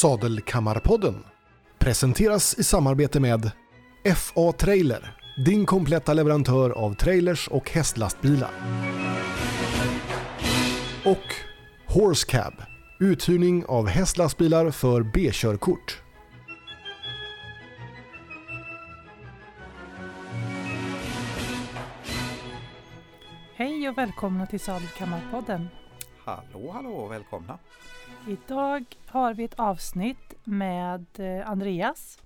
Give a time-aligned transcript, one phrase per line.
[0.00, 1.24] Sadelkammarpodden
[1.78, 3.50] presenteras i samarbete med
[4.16, 8.50] FA Trailer, din kompletta leverantör av trailers och hästlastbilar.
[11.04, 11.34] Och
[11.86, 12.52] Horse Cab,
[13.00, 16.02] uthyrning av hästlastbilar för B-körkort.
[23.56, 25.68] Hej och välkomna till Sadelkammarpodden.
[26.30, 27.58] Hallå, hallå, välkomna!
[28.28, 32.18] Idag har vi ett avsnitt med eh, Andreas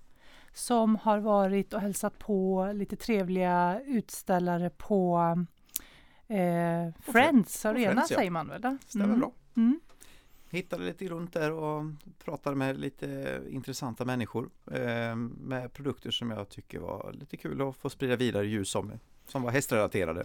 [0.53, 5.19] som har varit och hälsat på lite trevliga utställare på
[6.29, 6.37] eh,
[7.01, 8.17] Friends Arena Friends, ja.
[8.17, 8.77] säger man väl?
[8.87, 9.33] Stämmer bra.
[9.57, 9.81] Mm.
[10.51, 11.85] Hittade lite runt där och
[12.25, 17.77] pratade med lite intressanta människor eh, med produkter som jag tycker var lite kul att
[17.77, 18.93] få sprida vidare ljus om,
[19.27, 20.25] som var hästrelaterade.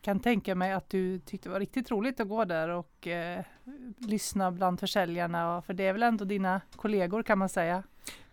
[0.00, 3.44] Kan tänka mig att du tyckte det var riktigt roligt att gå där och eh,
[3.98, 7.82] lyssna bland försäljarna, för det är väl ändå dina kollegor kan man säga?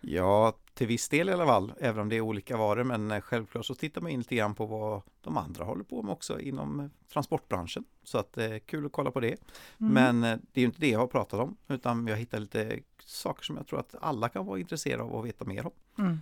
[0.00, 3.20] Ja, till viss del i alla fall, även om det är olika varor, men eh,
[3.20, 6.40] självklart så tittar man in lite grann på vad de andra håller på med också
[6.40, 7.84] inom eh, transportbranschen.
[8.02, 9.36] Så att det är kul att kolla på det.
[9.80, 9.92] Mm.
[9.92, 12.80] Men eh, det är ju inte det jag har pratat om, utan jag hittar lite
[13.04, 15.72] saker som jag tror att alla kan vara intresserade av att veta mer om.
[15.98, 16.18] Mm.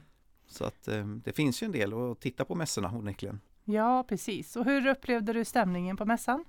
[0.46, 3.40] Så att eh, det finns ju en del att titta på mässorna onekligen.
[3.68, 4.56] Ja, precis.
[4.56, 6.44] Och hur upplevde du stämningen på mässan?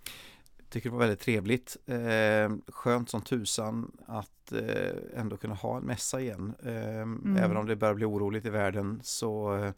[0.70, 1.78] Tycker det var väldigt trevligt.
[1.86, 6.54] Eh, skönt som tusan att eh, ändå kunna ha en mässa igen.
[6.64, 9.72] Eh, Även om det börjar bli oroligt i världen så eh,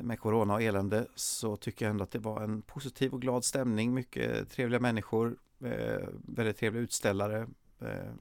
[0.00, 3.44] med corona och elände så tycker jag ändå att det var en positiv och glad
[3.44, 3.94] stämning.
[3.94, 7.38] Mycket trevliga människor, eh, väldigt trevliga utställare.
[7.80, 8.12] Eh,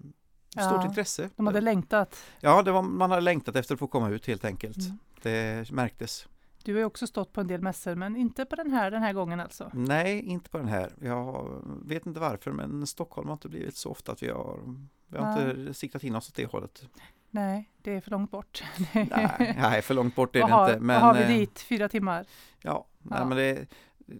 [0.49, 1.29] stort Ja, intresse.
[1.35, 2.23] De hade längtat.
[2.39, 4.77] Ja, var, man hade längtat efter att få komma ut helt enkelt.
[4.77, 4.97] Mm.
[5.21, 6.27] Det märktes.
[6.63, 9.13] Du har också stått på en del mässor, men inte på den här den här
[9.13, 9.71] gången alltså.
[9.73, 10.93] Nej, inte på den här.
[11.01, 14.59] Jag vet inte varför, men Stockholm har inte blivit så ofta att vi har,
[15.07, 16.83] vi har inte siktat in oss åt det hållet.
[17.31, 18.63] Nej, det är för långt bort.
[18.93, 20.79] Nej, nej, för långt bort är det har, inte.
[20.79, 21.59] Men, vad har vi eh, dit?
[21.59, 22.25] Fyra timmar?
[22.61, 23.25] Ja, nej, Ja.
[23.25, 23.65] men det,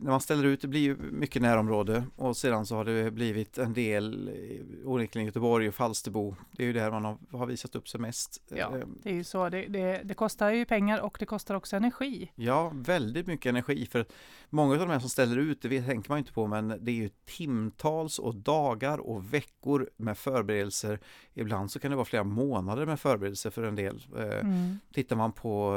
[0.02, 3.58] när man ställer ut, det blir ju mycket närområde och sedan så har det blivit
[3.58, 6.36] en del eh, onekligen Göteborg och Falsterbo.
[6.52, 8.42] Det är ju där man har, har visat upp sig mest.
[8.48, 8.78] Ja.
[8.78, 9.50] Eh, Det är ju så.
[9.50, 12.32] Det, det, det kostar ju pengar och det kostar också energi.
[12.36, 14.06] Ja, väldigt mycket energi för
[14.50, 16.96] många av de här som ställer ut, det tänker man inte på, men det är
[16.96, 21.00] ju timtals och dagar och veckor med förberedelser.
[21.34, 24.06] Ibland så kan det vara flera månader med förberedelser för en del.
[24.18, 24.80] Eh, Mm.
[24.94, 25.76] Tittar man på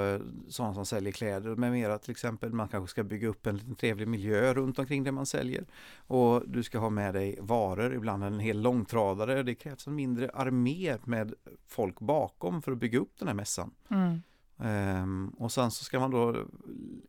[0.48, 3.74] sådana som säljer kläder med mera till exempel, man kanske ska bygga upp en liten
[3.74, 5.64] trevlig miljö runt omkring det man säljer.
[6.06, 9.42] Och du ska ha med dig varor, ibland en hel långtradare.
[9.42, 11.34] Det krävs en mindre armé med
[11.68, 13.70] folk bakom för att bygga upp den här mässan.
[13.88, 14.22] Mm.
[14.58, 16.36] Ehm, och sen så ska man då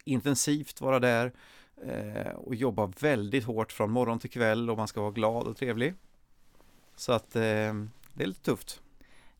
[0.04, 1.34] intensivt vara där
[1.86, 5.58] eh, och jobba väldigt hårt från morgon till kväll och man ska vara glad och
[5.58, 5.94] trevlig.
[6.96, 8.82] Så att ehm, det är lite tufft.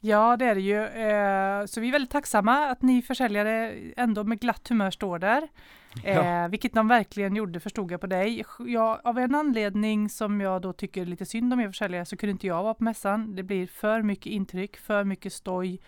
[0.06, 0.84] Ja, det är det ju.
[0.86, 5.48] Eh, så vi är väldigt tacksamma att ni försäljare ändå med glatt humör står där.
[6.04, 8.44] Eh, vilket de verkligen gjorde, förstod jag på dig.
[8.60, 12.32] Jag, av en anledning som jag då tycker lite synd om er försäljare så kunde
[12.32, 13.36] inte jag vara på mässan.
[13.36, 15.80] Det blir för mycket intryck, för mycket stoj,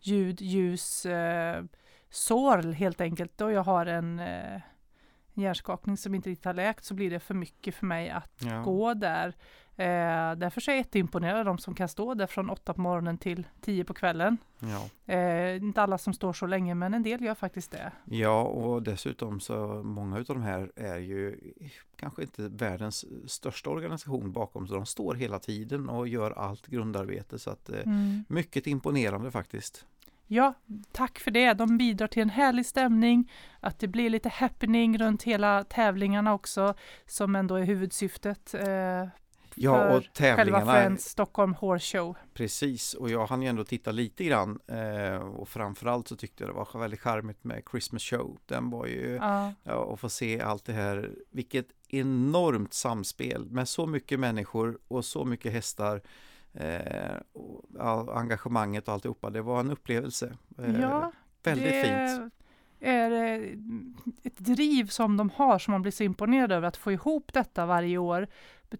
[0.00, 1.64] ljud, ljus, eh,
[2.10, 3.40] sorl helt enkelt.
[3.40, 4.60] Och jag har en eh,
[5.34, 8.62] hjärnskakning som inte riktigt har läkt så blir det för mycket för mig att Ja.
[8.62, 9.34] gå där.
[9.76, 13.18] Eh, därför är jag jätteimponerad av de som kan stå där från åtta på morgonen
[13.18, 14.38] till tio på kvällen.
[14.58, 15.14] Ja.
[15.14, 17.92] Eh, inte alla som står så länge men en del gör faktiskt det.
[18.04, 21.38] ja, och dessutom så många av de här är ju
[21.96, 27.38] kanske inte världens största organisation bakom så de står hela tiden och gör allt grundarbete
[27.38, 27.88] så att eh,
[28.28, 29.86] mycket imponerande faktiskt.
[30.26, 30.54] Ja,
[30.92, 31.52] tack för det.
[31.52, 36.74] De bidrar till en härlig stämning, att det blir lite happening runt hela tävlingarna också,
[37.06, 39.08] som ändå är huvudsyftet eh,
[39.56, 42.16] Ja, och själva tävlingarna Friends Stockholm Horse Show.
[42.34, 46.50] Precis, och jag hann ju ändå titta lite grann eh, och framförallt så tyckte jag
[46.50, 48.38] det var väldigt charmigt med Christmas show.
[48.46, 49.52] Den var ju, ja.
[49.62, 55.04] Ja, och få se allt det här, vilket enormt samspel med så mycket människor och
[55.04, 56.02] så mycket hästar.
[56.54, 60.36] Eh, och, engagemanget och alltihopa, det var en upplevelse.
[60.58, 61.12] Eh, ja
[61.42, 62.34] väldigt det fint
[62.82, 63.10] är
[64.22, 67.66] ett driv som de har som man blir så imponerad över att få ihop detta
[67.66, 68.26] varje år.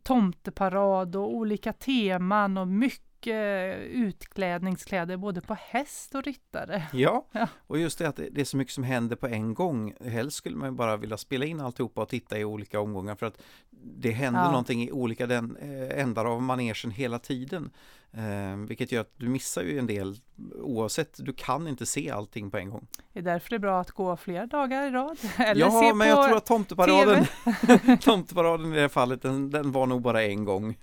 [0.02, 6.82] Tomteparad och olika teman och mycket utklädningskläder både på häst och ryttare.
[6.92, 7.48] Ja, Ja.
[7.66, 9.94] och just det att det är så mycket som händer på en gång.
[10.04, 13.26] Helst skulle man ju bara vilja spela in alltihopa och titta i olika omgångar för
[13.26, 13.42] att
[13.84, 14.50] det händer Ja.
[14.50, 17.70] någonting i olika den, eh, ändar av manegen hela tiden.
[18.14, 20.16] Eh, vilket gör att du missar ju en del
[20.54, 22.86] oavsett, du kan inte se allting på en gång.
[23.12, 25.18] Det är därför det är bra att gå flera dagar i rad.
[25.38, 27.26] Eller ja, se men på jag tror att tomteparaden,
[28.00, 30.76] tomteparaden i det här fallet, den, den var nog bara en gång.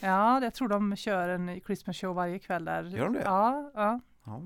[0.00, 2.82] Ja, jag tror de kör en Christmas show varje kväll där.
[2.82, 3.22] Gör de det?
[3.24, 4.00] Ja, ja.
[4.24, 4.42] Ja.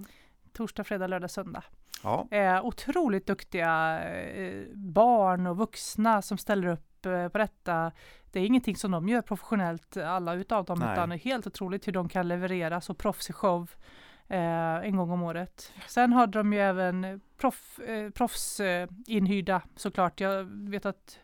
[0.53, 1.65] torsdag, fredag, lördag, söndag.
[2.03, 2.29] ja.
[2.31, 7.93] Eh, otroligt duktiga eh, barn och vuxna som ställer upp eh, på detta.
[8.33, 10.93] Det är ingenting som de gör professionellt, alla utav dem, Nej.
[10.93, 13.71] utan det är helt otroligt hur de kan leverera så proffsig show
[14.29, 15.73] eh, en gång om året.
[15.87, 17.81] Sen hade de ju även proff,
[18.15, 20.21] proffsinhyrda eh, inhyrda, såklart.
[20.21, 21.19] Jag vet att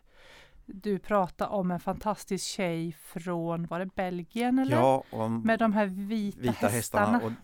[0.73, 4.75] du pratade om en fantastisk tjej från, var det Belgien eller?
[4.77, 5.03] ja
[5.43, 7.35] Med de här vita, vita hästarna hästarna.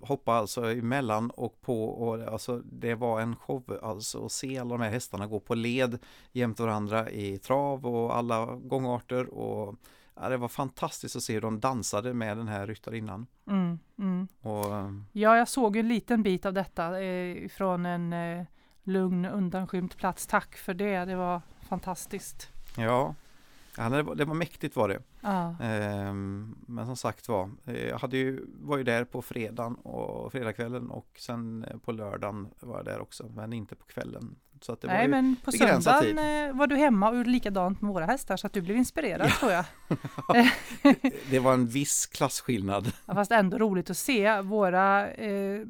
[0.00, 4.58] och hoppa alltså emellan och på och alltså det var en show alltså att se
[4.58, 5.98] alla de här hästarna gå på led
[6.32, 9.74] jämte varandra i trav och alla gångarter och
[10.14, 14.28] ja, det var fantastiskt att se hur de dansade med den här ryttarinnan Mm, mm.
[14.40, 14.64] och
[15.12, 18.44] Ja, jag såg en liten bit av detta eh, från en eh,
[18.82, 20.26] lugn undanskymd plats.
[20.26, 22.50] Tack för det, det var fantastiskt.
[22.76, 23.14] Ja,
[23.76, 27.88] ja det, var, det var mäktigt var det Ja, Ehm, men som sagt var, eh,
[27.88, 32.48] jag hade ju, var ju där på fredagen och fredagskvällen och sen eh, på lördagen
[32.60, 34.36] var jag där också, men inte på kvällen.
[34.60, 37.30] Så att det var Nej, ju, men på söndagen eh, var du hemma och gjorde
[37.30, 39.64] likadant med våra hästar så att du blev inspirerad tror jag.
[41.30, 42.92] det var en viss klasskillnad.
[43.06, 45.60] Ja, Fast ändå roligt att se våra eh,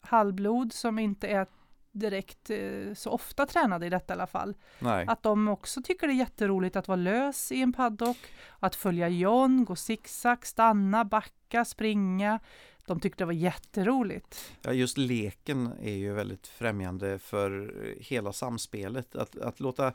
[0.00, 1.46] halvblod som inte är
[1.94, 4.54] direkt eh, så ofta tränade i detta i alla fall.
[4.78, 8.18] Nej, Att de också tycker det är jätteroligt att vara lös i en paddock,
[8.60, 12.40] att följa John, gå zigzag, stanna, backa, springa.
[12.86, 14.52] De tyckte det var jätteroligt.
[14.62, 19.16] ja, just leken är ju väldigt främjande för hela samspelet.
[19.16, 19.92] Att, att låta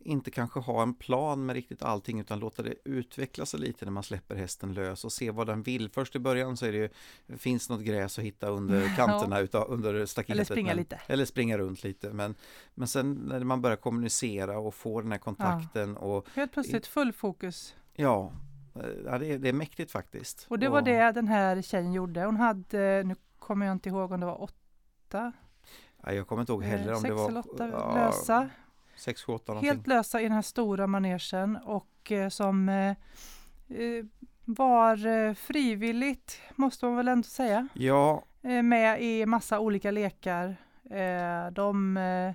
[0.00, 3.92] inte kanske ha en plan med riktigt allting utan låta det utveckla sig lite när
[3.92, 5.90] man släpper hästen lös och se vad den vill.
[5.90, 6.88] Först i början så är det ju,
[7.38, 10.34] finns något gräs att hitta under kanterna utav, under staketet.
[10.34, 11.00] Eller springa men, lite.
[11.06, 12.12] Eller springa runt lite.
[12.12, 12.34] Men,
[12.74, 17.12] men sen när man börjar kommunicera och få den här kontakten och Helt plötsligt full
[17.12, 17.74] fokus.
[17.94, 18.32] ja,
[18.74, 20.46] eh, ja det, är, det är mäktigt faktiskt.
[20.48, 22.24] Och det var det den här tjejen gjorde.
[22.24, 25.32] Hon hade, nu kommer jag inte ihåg om det var åtta,
[26.02, 28.48] Ja, jag kommer inte ihåg heller eh, om sex det var eller åtta ja, lösa.
[29.00, 29.70] Sex, sju, åtta någonting.
[29.70, 32.90] Helt lösa i den här stora manegen och eh, som eh,
[33.68, 34.04] eh,
[34.44, 38.24] var eh, frivilligt, måste man väl ändå säga, Ja,
[38.64, 40.56] med i massa olika lekar.
[41.52, 42.32] De eh,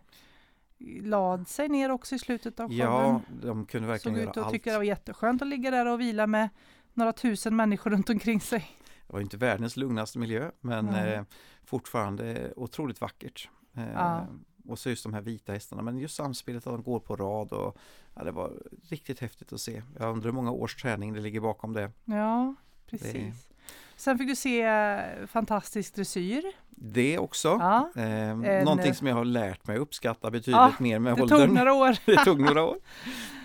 [1.03, 2.79] lad sig ner också i slutet av showen.
[2.79, 4.53] ja, de kunde Såg verkligen ut göra allt.
[4.53, 6.50] tycka det var jätteskönt att ligga där och vila med
[6.94, 8.67] några tusen människor runt omkring sig.
[9.07, 11.13] Det var inte världens lugnaste miljö men Nej.
[11.13, 11.23] eh,
[11.63, 13.50] fortfarande otroligt vackert.
[13.77, 14.27] Eh, Ja.
[14.67, 17.53] Och så just de här vita hästarna men just samspelet att de går på rad
[17.53, 17.77] och
[18.15, 18.53] ja, det var
[18.89, 19.81] riktigt häftigt att se.
[20.00, 21.91] Jag undrar hur många års träning det ligger bakom det.
[22.06, 23.50] Ja, precis.
[23.95, 26.44] Sen fick du se eh, fantastisk dressyr.
[26.77, 27.48] Det också.
[27.48, 31.22] Ja, Eh, En- någonting som jag har lärt mig uppskatta betydligt Ja, mer med det
[31.22, 31.39] åldern.
[31.39, 31.98] tog några år.
[32.06, 32.77] det tog några år.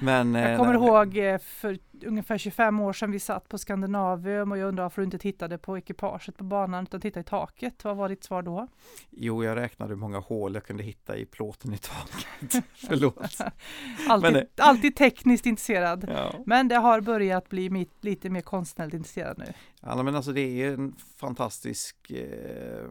[0.00, 3.58] Men, eh, Jag kommer nej, ihåg eh, för ungefär 25 år sedan vi satt på
[3.58, 7.24] Skandinavium och jag undrar varför du inte tittade på ekipaget på banan utan tittade i
[7.24, 7.84] taket.
[7.84, 8.66] Vad var ditt svar då?
[9.10, 12.64] Jo, jag räknade hur många hål jag kunde hitta i plåten i taket.
[12.88, 13.36] Förlåt.
[14.08, 16.06] Alltid, Men alltid tekniskt intresserad.
[16.14, 16.34] Ja.
[16.46, 19.44] Men det har börjat bli mitt, lite mer konstnärligt intresserad nu.
[19.80, 22.84] Ja, men alltså det är en fantastisk eh,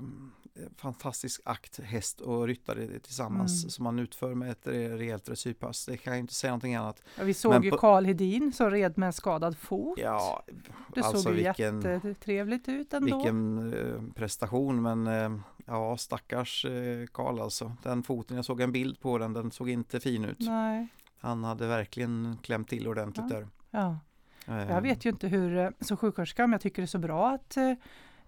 [0.77, 3.69] fantastisk akt, häst och ryttare tillsammans Mm.
[3.69, 5.85] som man utför med ett rejält dressyrpass.
[5.85, 7.01] Det kan jag inte säga någonting annat.
[7.17, 9.99] Ja, vi såg Men ju Karl Hedin som red med en skadad fot.
[10.01, 10.43] Ja,
[10.95, 13.17] det alltså såg ju vilken, jättetrevligt ut ändå.
[13.17, 17.71] vilken eh, prestation men eh, ja stackars eh, Karl alltså.
[17.83, 20.39] Den foten, jag såg en bild på den, den såg inte fin ut.
[20.39, 20.87] Nej.
[21.19, 23.35] Han hade verkligen klämt till ordentligt Ja.
[23.35, 23.47] där.
[23.71, 23.97] Ja.
[24.47, 26.97] Eh, Jag vet ju inte hur, eh, som sjuksköterska, om jag tycker det är så
[26.99, 27.57] bra att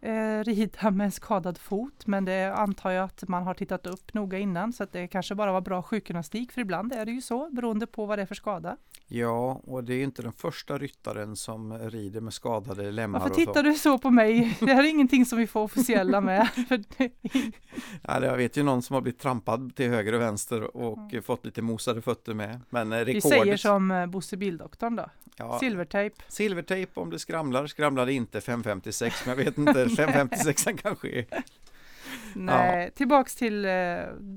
[0.02, 2.08] eh, rida med en skadad fot.
[2.08, 5.36] Men det antar jag att man har tittat upp noga innan så att det kanske
[5.36, 6.52] bara var bra sjukgymnastik.
[6.52, 8.78] För ibland är det ju så beroende på vad det är för skada.
[9.08, 13.30] Ja, och det är ju inte den första ryttaren som rider med skadade lemmar Varför
[13.30, 13.46] och så.
[13.46, 14.58] tittar du så på mig?
[14.60, 16.48] Det här är ingenting som vi får officiella med.
[18.02, 21.46] Ja, jag vet ju någon som har blivit trampad till höger och vänster och fått
[21.46, 22.60] lite mosade fötter med.
[22.70, 25.06] Men eh, vi säger som eh, Bosse Bildoktorn då.
[25.38, 26.16] ja, Silvertejp.
[26.28, 27.68] silvertejp om det skramlar.
[27.68, 29.90] Skramlade inte 556, men jag vet inte.
[29.96, 31.26] 556 kanske är.
[32.36, 33.72] Nej, tillbaks till eh,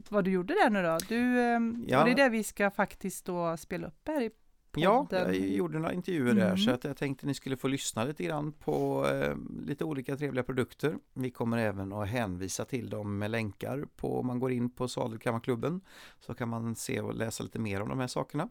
[0.08, 0.98] vad du gjorde där nu då.
[1.08, 2.04] Du, eh, Ja.
[2.04, 4.30] det är det vi ska faktiskt då spela upp här i
[4.76, 5.26] Ja, podden.
[5.26, 6.58] jag gjorde några intervjuer där Mm.
[6.58, 9.34] så att jag tänkte ni skulle få lyssna lite grann på eh,
[9.66, 10.96] lite olika trevliga produkter.
[11.14, 14.88] Vi kommer även att hänvisa till dem med länkar på om man går in på
[14.88, 15.80] Sadelkammarklubben
[16.20, 18.48] så kan man se och läsa lite mer om de här sakerna.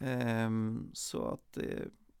[0.00, 1.64] Ehm, så att eh,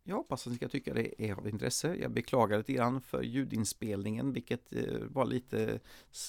[0.08, 1.94] jag hoppas att ni ska tycka det är av intresse.
[1.94, 5.80] Jag beklagar lite grann för ljudinspelningen vilket eh, var lite,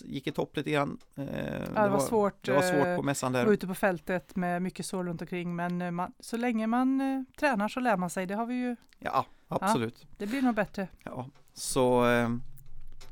[0.03, 0.97] gick i topp lite grann.
[1.15, 3.51] Eh, det var svårt, Det var svårt eh, på mässan där.
[3.51, 7.79] ute på fältet med mycket sol runt omkring men man, så länge man tränar så
[7.79, 8.25] lär man sig.
[8.25, 9.97] Det har vi ju Ja, absolut.
[10.01, 10.87] Ja, det blir nog bättre.
[11.03, 12.05] Ja, så,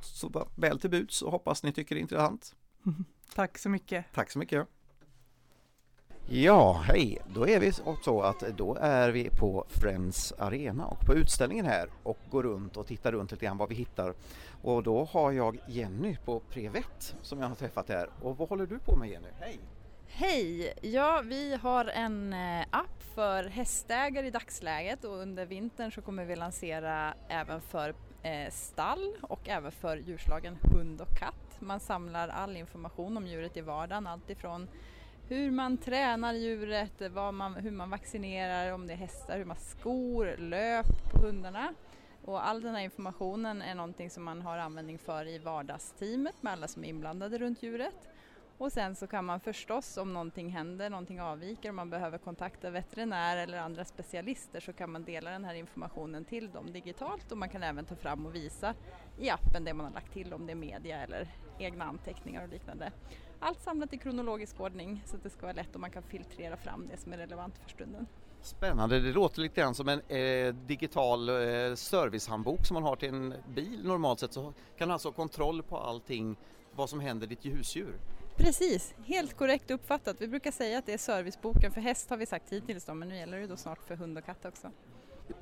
[0.02, 2.56] så väl till buds och hoppas ni tycker det är intressant.
[3.36, 4.06] Tack så mycket.
[4.14, 4.68] Tack så mycket.
[6.30, 7.18] Ja, hej!
[7.34, 7.72] Då är vi
[8.04, 12.78] så att då är vi på Friends Arena och på utställningen här och går runt
[12.78, 14.14] och tittar runt lite grann vad vi hittar.
[14.62, 18.10] Och då har jag Jenny på Prevet som jag har träffat här.
[18.22, 19.28] Och vad håller du på med Jenny?
[19.40, 19.60] Hej!
[20.08, 20.74] Hej!
[20.82, 26.26] Ja, vi har en eh, app för hästägare i dagsläget och under vintern så kommer
[26.26, 31.58] vi lansera även för eh, stall och även för djurslagen hund och katt.
[31.60, 34.68] Man samlar all information om djuret i vardagen, alltifrån
[35.30, 40.38] hur man tränar djuret, man, hur man vaccinerar, om det är hästar, hur man skor,
[40.38, 41.74] löp på hundarna.
[42.26, 46.54] Och all den här informationen är någonting som man har användning för i vardagsteamet med
[46.54, 48.10] alla som är inblandade runt djuret.
[48.58, 52.70] Och sen så kan man förstås om någonting händer, någonting avviker, om man behöver kontakta
[52.70, 57.38] veterinär eller andra specialister så kan man dela den här informationen till dem digitalt och
[57.38, 58.74] man kan även ta fram och visa
[59.20, 61.28] i appen det man har lagt till om det är media eller
[61.60, 62.92] egna anteckningar och liknande.
[63.40, 66.58] Allt samlat i kronologisk ordning så att det ska vara lätt och man kan filtrera
[66.58, 68.08] fram det som är relevant för stunden.
[68.42, 73.10] Spännande, det låter lite grann som en eh, digital eh, servicehandbok som man har till
[73.10, 76.36] en bil normalt sett så kan du alltså ha kontroll på allting
[76.76, 78.00] vad som händer ditt husdjur.
[78.38, 80.22] Precis, helt korrekt uppfattat.
[80.22, 83.10] Vi brukar säga att det är serviceboken för häst har vi sagt hittills då, men
[83.10, 84.72] nu gäller det då snart för hund och katt också.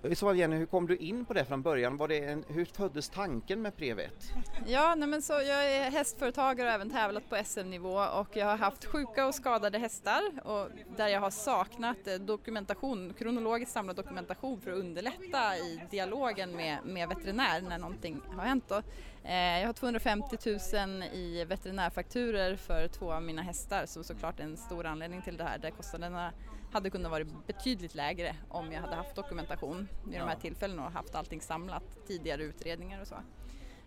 [0.03, 1.97] Eh, I så fall Jenny, hur kom du in på det från början?
[1.97, 4.31] Var det en, hur föddes tanken med Prevet?
[4.67, 8.45] Ja, nej men så jag är hästföretagare och har även tävlat på SM-nivå och jag
[8.45, 13.95] har haft sjuka och skadade hästar och där jag har saknat eh, dokumentation, kronologiskt samlad
[13.95, 18.63] dokumentation för att underlätta i dialogen med, med veterinär när någonting har hänt.
[18.67, 18.81] Då.
[19.23, 24.43] Eh, jag har 250 000 i veterinärfakturer för två av mina hästar som såklart är
[24.43, 26.31] en stor anledning till det här där kostnaderna
[26.75, 30.91] hade kunnat vara betydligt lägre om jag hade haft dokumentation vid de här tillfällena och
[30.91, 33.15] haft allting samlat, tidigare utredningar och så.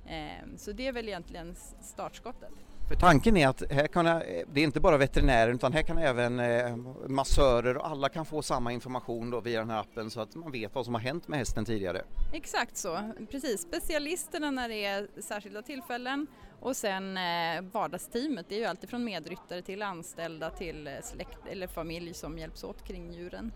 [0.06, 2.52] Ehm, så det är väl egentligen startskottet.
[2.88, 4.18] För tanken är att här kan eh,
[4.52, 6.76] det är inte bara veterinärer utan här kan även eh,
[7.08, 10.52] massörer och alla kan få samma information då via den här appen så att man
[10.52, 12.02] vet vad som har hänt med hästen tidigare.
[12.32, 13.60] Exakt så, precis.
[13.60, 16.26] Specialisterna när det är särskilda tillfällen
[16.60, 21.66] och sen eh, vardagsteamet, det är ju alltifrån medryttare till anställda till eh, släkt eller
[21.66, 23.52] familj som hjälps åt kring djuren.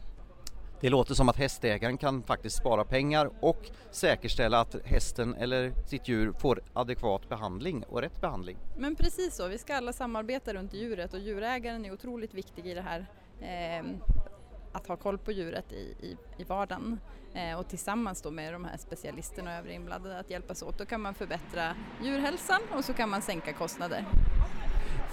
[0.83, 6.09] Det låter som att hästägaren kan faktiskt spara pengar och säkerställa att hästen eller sitt
[6.09, 8.57] djur får adekvat behandling och rätt behandling.
[8.77, 12.75] Men precis så, vi ska alla samarbeta runt djuret och djurägaren är otroligt viktig i
[12.75, 13.07] det här.
[13.41, 13.85] Eh,
[14.73, 17.01] att ha koll på djuret i, i, i vardagen
[17.35, 20.79] eh, och tillsammans då med de här specialisterna och övriga inblandade att hjälpas åt.
[20.79, 24.05] Då kan man förbättra djurhälsan och så kan man sänka kostnader.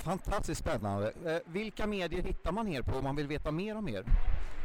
[0.03, 1.13] Fantastiskt spännande.
[1.25, 4.03] Eh, vilka medier hittar man er på om man vill veta mer om er?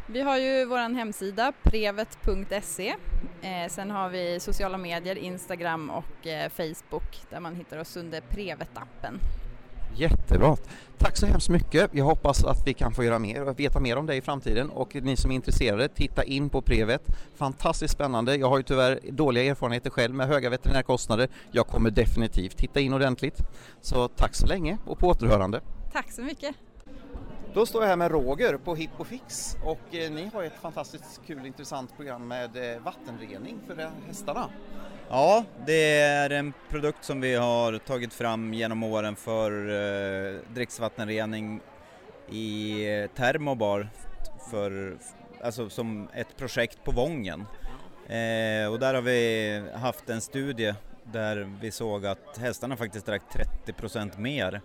[0.07, 2.95] Vi har ju vår hemsida prevet.se.
[3.43, 8.21] Eh, sen har vi sociala medier, Instagram och eh, Facebook där man hittar oss under
[8.21, 9.19] Prevet-appen.
[9.97, 10.57] Jättebra.
[10.99, 11.91] Tack så hemskt mycket.
[11.95, 14.71] Jag hoppas att vi kan få göra mer och veta mer om det i framtiden
[14.71, 17.03] och ni som är intresserade, titta in på Prevet.
[17.35, 18.37] Fantastiskt spännande.
[18.37, 21.29] Jag har ju tyvärr dåliga erfarenheter själv med höga veterinärkostnader.
[21.53, 23.39] Jag kommer definitivt titta in ordentligt.
[23.81, 25.61] Så tack så länge och på återhörande.
[25.93, 26.57] Tack så mycket.
[27.55, 31.47] Då står jag här med Roger på Hippofix och eh, ni har ett fantastiskt kul
[31.47, 34.51] intressant program med eh, vattenrening för eh, hästarna.
[35.09, 41.61] Ja, det är en produkt som vi har tagit fram genom åren för eh, dricksvattenrening
[42.31, 43.89] i eh, Termobar
[44.51, 44.99] för,
[45.43, 47.41] alltså som ett projekt på Vången.
[48.07, 53.23] Eh, och där har vi haft en studie där vi såg att hästarna faktiskt drack
[53.33, 54.61] 30 procent mer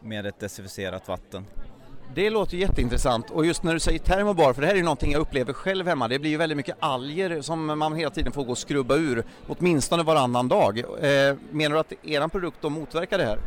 [0.00, 1.46] med ett desinficerat vatten.
[2.14, 5.12] Det låter jätteintressant och just när du säger termobar, för det här är ju någonting
[5.12, 8.44] jag upplever själv hemma, det blir ju väldigt mycket alger som man hela tiden får
[8.44, 10.78] gå och skrubba ur, åtminstone varannan dag.
[10.78, 13.38] Eh, menar du att er produkt då motverkar det här?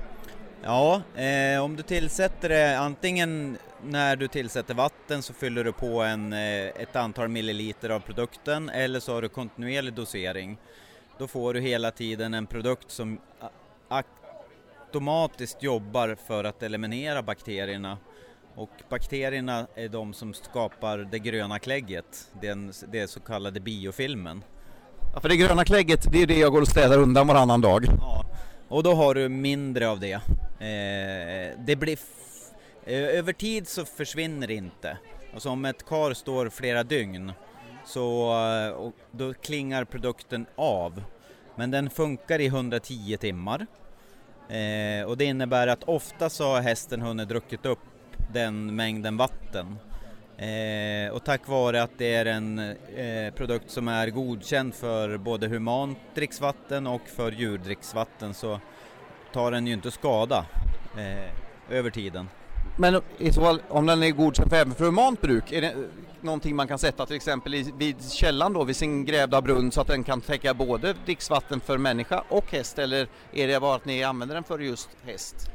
[0.63, 6.01] Ja, eh, om du tillsätter det antingen när du tillsätter vatten så fyller du på
[6.01, 10.57] en, eh, ett antal milliliter av produkten eller så har du kontinuerlig dosering.
[11.17, 13.19] Då får du hela tiden en produkt som
[13.87, 17.97] automatiskt jobbar för att eliminera bakterierna
[18.55, 24.43] och bakterierna är de som skapar det gröna klägget, den, det så kallade biofilmen.
[25.13, 27.85] Ja, för det gröna klägget, det är det jag går och städar undan varannan dag.
[27.99, 28.25] Ja,
[28.67, 30.13] och då har du mindre av det.
[30.13, 31.97] Eh, det blir
[32.85, 34.97] eh, över tid så försvinner det inte.
[35.33, 37.31] Alltså om ett kar står flera dygn
[37.85, 41.03] så eh, då klingar produkten av.
[41.55, 43.67] Men den funkar i 110 timmar.
[44.49, 47.79] Eh, och det innebär att ofta så har hästen hunnit druckit upp
[48.33, 49.77] den mängden vatten.
[50.37, 55.47] Eh, och tack vare att det är en eh, produkt som är godkänd för både
[55.47, 58.59] humant dricksvatten och för djurdricksvatten så
[59.33, 60.45] tar den ju inte skada
[60.97, 62.29] eh, över tiden.
[62.77, 65.75] Men i så fall, om den är godkänd för, även för humant bruk, är det
[66.21, 69.81] någonting man kan sätta till exempel i, vid källan då, vid sin grävda brunn så
[69.81, 73.85] att den kan täcka både dricksvatten för människa och häst eller är det bara att
[73.85, 75.49] ni använder den för just häst?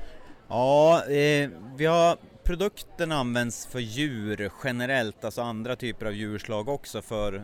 [0.48, 2.16] Ja, eh, vi har
[2.48, 7.42] produkten används för djur generellt, alltså andra typer av djurslag också för eh,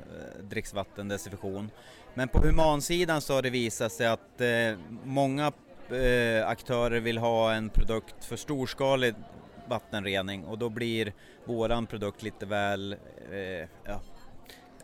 [0.49, 1.71] dricksvattendesinfektion.
[2.15, 5.53] Men på humansidan så har det visat sig att eh, många
[5.91, 9.15] eh, aktörer vill ha en produkt för storskalig
[9.69, 11.13] vattenrening och då blir
[11.45, 12.93] våran produkt lite väl
[13.33, 14.01] eh, ja,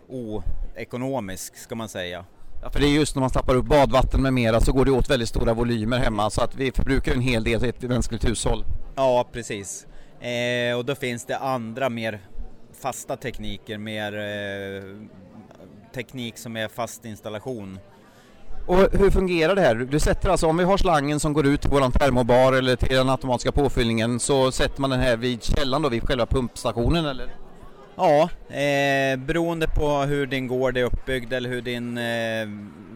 [0.08, 2.24] oekonomisk ska man säga.
[2.62, 4.90] Ja, för det är just när man tappar upp badvatten med mera så går det
[4.90, 8.28] åt väldigt stora volymer hemma så att vi förbrukar en hel del i ett mänskligt
[8.28, 8.64] hushåll.
[8.96, 9.86] Ja, precis.
[10.20, 12.20] Eh, och då finns det andra mer
[12.80, 14.82] fasta tekniker, mer eh,
[15.94, 17.78] teknik som är fast installation.
[18.66, 19.74] Och hur fungerar det här?
[19.74, 22.96] Du sätter alltså, om vi har slangen som går ut till våran termobar eller till
[22.96, 27.26] den automatiska påfyllningen så sätter man den här vid källan då, vid själva pumpstationen eller?
[27.96, 28.22] Ja,
[28.56, 32.48] eh, beroende på hur din gård är uppbyggd eller hur din eh,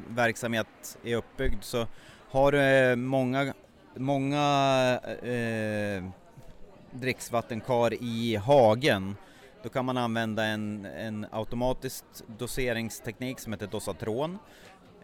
[0.09, 0.66] verksamhet
[1.04, 1.87] är uppbyggd så
[2.31, 3.54] har du eh, många,
[3.97, 4.40] många
[5.23, 6.04] eh,
[6.95, 9.17] dricksvattenkar i hagen
[9.63, 12.05] då kan man använda en, en automatisk
[12.39, 14.39] doseringsteknik som heter Dosatron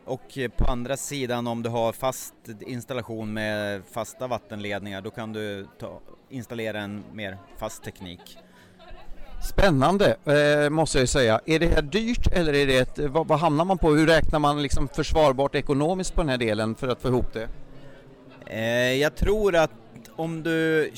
[0.05, 5.67] och på andra sidan om du har fast installation med fasta vattenledningar då kan du
[5.79, 8.39] ta, installera en mer fast teknik.
[9.43, 11.41] Spännande eh, måste jag säga.
[11.47, 13.91] Är det här dyrt eller är det ett, vad, vad, hamnar man på?
[13.91, 17.49] Hur räknar man liksom försvarbart ekonomiskt på den här delen för att få ihop det?
[18.47, 19.71] Eh, jag tror att
[20.17, 20.93] om du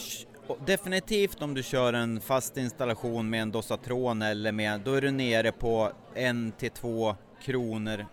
[0.67, 5.11] definitivt om du kör en fast installation med en Dosatron eller med, då är du
[5.11, 8.07] nere på en till två kronor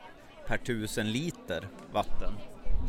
[0.48, 2.33] per tusen liter vatten.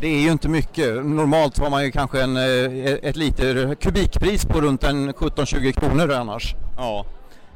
[0.00, 1.06] Det är ju inte mycket.
[1.06, 6.12] Normalt har man ju kanske en, eh, ett liter kubikpris på runt en 17-20 kronor
[6.12, 6.54] annars.
[6.76, 7.06] Ja,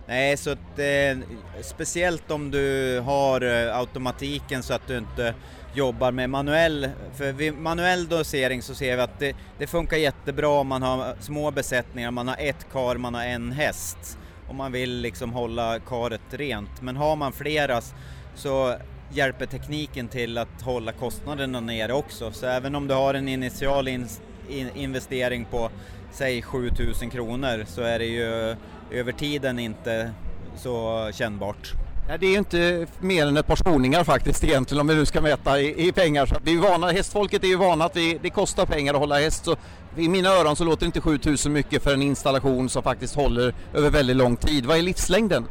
[0.06, 1.18] nej så att, eh,
[1.62, 5.34] speciellt om du har eh, automatiken så att du inte
[5.74, 10.48] jobbar med manuell, för vid manuell dosering så ser vi att det, det funkar jättebra
[10.48, 14.72] om man har små besättningar, man har ett kar, man har en häst och man
[14.72, 16.82] vill liksom hålla karet rent.
[16.82, 17.80] Men har man flera
[18.34, 18.76] så
[19.12, 22.32] hjälper tekniken till att hålla kostnaderna nere också.
[22.32, 24.08] Så även om du har en initial in,
[24.48, 25.70] in, investering på
[26.12, 28.56] säg 7000 kronor så är det ju
[28.90, 30.10] över tiden inte
[30.56, 31.83] så kännbart.
[32.08, 35.20] Ja, det är inte mer än ett par skoningar faktiskt egentligen om vi nu ska
[35.20, 36.26] mäta i, i pengar.
[36.26, 39.18] Så vi är vana, hästfolket är ju vana att vi, det kostar pengar att hålla
[39.18, 39.44] häst.
[39.44, 39.56] Så
[39.96, 43.90] I mina öron så låter inte 7000 mycket för en installation som faktiskt håller över
[43.90, 44.66] väldigt lång tid.
[44.66, 45.46] Vad är livslängden?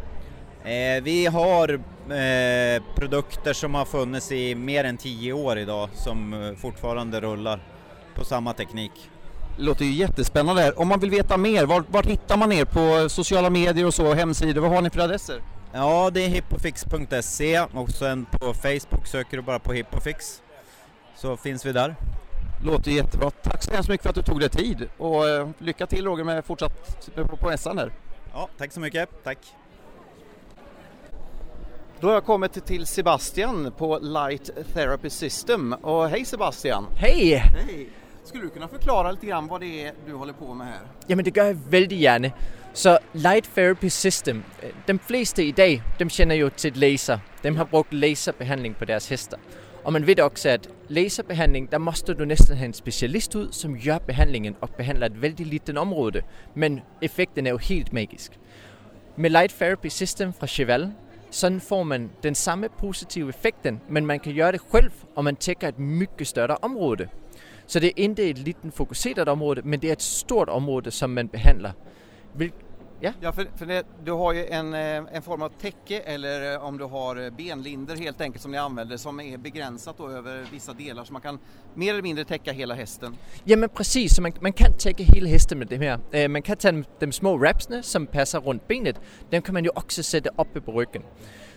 [0.64, 6.34] Eh, vi har eh, produkter som har funnits i mer än 10 år idag som
[6.34, 7.60] eh, fortfarande rullar
[8.16, 8.92] på samma teknik.
[9.58, 10.80] Låter ju jättespännande här.
[10.80, 14.14] Om man vill veta mer, var, var hittar man er på sociala medier och så,
[14.14, 14.62] hemsidor?
[14.62, 15.42] Vad har ni för adresser?
[15.76, 20.42] Ja, det är hippofix.se och sen på Facebook söker du bara på hippofix
[21.16, 21.96] så finns vi där.
[22.66, 23.32] Låter jättebra.
[23.32, 26.24] Tack så hemskt mycket för att du tog dig tid och eh, lycka till Roger
[26.24, 27.10] med fortsatt
[27.40, 27.92] på mässan här.
[28.34, 29.10] Ja, tack så mycket.
[29.24, 29.38] Tack.
[32.00, 36.86] Då har jag kommit till Sebastian på Light Therapy System och hej Sebastian!
[36.96, 37.36] Hej!
[37.36, 37.90] Hej!
[38.24, 40.82] Skulle du kunna förklara lite grann vad det är du håller på med här?
[41.08, 42.32] Ja, men det gör jag väldigt gärna.
[42.76, 47.20] Så Light Therapy System, øh, de flesta idag, de känner ju till laser.
[47.44, 49.40] De har brukt laserbehandling på deras hästar.
[49.84, 53.78] Och man vet också att laserbehandling, där måste du nästan ha en specialist ut som
[53.78, 56.24] gör behandlingen och behandlar ett väldigt litet område.
[56.54, 58.32] Men effekten är ju helt magisk.
[59.16, 60.92] Med Light Therapy System från Cheval
[61.30, 65.36] så får man den samma positiva effekten men man kan göra det själv om man
[65.36, 67.10] täcker ett mycket större område.
[67.66, 71.14] Så det är inte ett litet fokuserat område men det är ett stort område som
[71.14, 71.74] man behandlar.
[73.04, 76.54] Ja, ja för, för det, du har ju en, eh, en form av täcke eller
[76.54, 80.10] eh, om du har eh, benlinder helt enkelt som ni använder som är begränsat då
[80.10, 81.40] över vissa delar så man kan
[81.74, 83.16] mer eller mindre täcka hela hästen.
[83.44, 86.28] Ja men precis, så man, man kan täcka hela hästen med det här.
[86.28, 88.96] Man kan ta de, de små wrapsna som passar runt benet,
[89.30, 91.04] de kan man ju också sätta uppe på ryggen.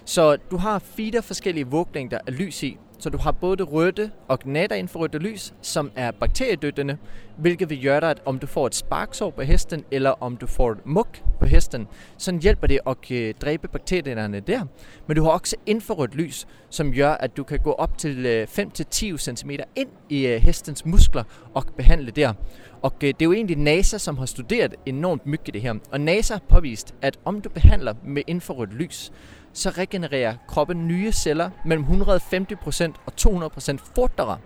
[0.05, 2.79] Så du har fyra olika våglängder av lys i.
[2.99, 6.97] Så du har både röda och nära lys som är bakteriedödande,
[7.39, 10.79] vilket gøre dig, att om du får ett sparksår på hästen eller om du får
[10.85, 14.67] muck på hästen, så hjälper det att øh, dræbe dräpa bakterierna där.
[15.07, 19.17] Men du har också infrarött lys som gör att du kan gå upp till 5-10
[19.17, 22.35] cm in i øh, hestens hästens muskler och behandla där.
[22.83, 25.79] Og øh, det är jo egentligen NASA som har studerat enormt mycket det här.
[25.91, 29.13] Og NASA har påvisat att om du behandlar med infrarött lys
[29.57, 34.39] så regenererar kroppen nya celler mellan 150% och 200% fortare.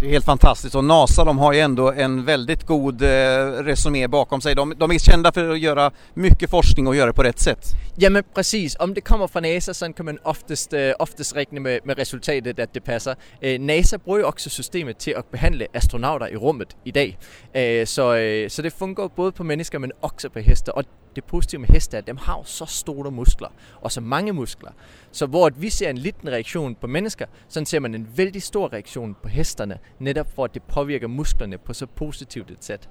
[0.00, 3.08] Det är helt fantastiskt och NASA de har ju ändå en väldigt god eh,
[3.62, 4.54] resumé bakom sig.
[4.54, 7.64] De, de, är kända för att göra mycket forskning och göra det på rätt sätt.
[7.96, 11.60] Ja men precis, om det kommer från NASA så kan man oftast, eh, oftast räkna
[11.60, 13.16] med, med resultatet att det passar.
[13.40, 17.18] Eh, NASA bruger också systemet till att behandla astronauter i rummet idag.
[17.52, 20.76] Eh, så, eh, så det fungerar både på människor men också på hästar.
[20.78, 24.32] Och det positiva med hästar är att de har så stora muskler och så många
[24.32, 24.72] muskler.
[25.10, 28.68] Så hvor vi ser en liten reaktion på människor så ser man en väldigt stor
[28.68, 32.88] reaktion på hästarna netop för att det påverkar musklerna på så positivt et sätt.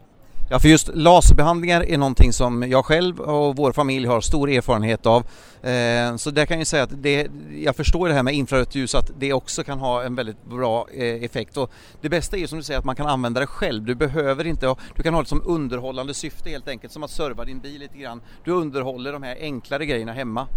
[0.52, 5.06] Ja, för just laserbehandlingar är någonting som jag själv och vår familj har stor erfarenhet
[5.06, 5.26] av.
[5.62, 8.96] Eh, så där kan jag säga att det, jag förstår det här med infrarött ljus
[8.96, 11.58] att det också kan ha en väldigt bra eh, effekt.
[11.58, 13.84] Och det bästa är ju som du säger att man kan använda det själv.
[13.84, 17.46] Du behöver inte, du kan ha det som underhållande syfte helt enkelt, som att serva
[17.46, 18.22] din bil lite grann.
[18.44, 20.48] Du underhåller de här enklare grejerna hemma.